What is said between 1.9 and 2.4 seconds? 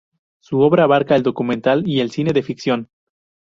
el cine